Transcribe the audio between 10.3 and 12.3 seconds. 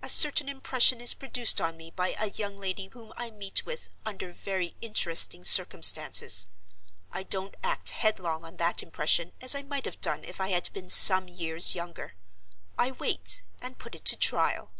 I had been some years younger;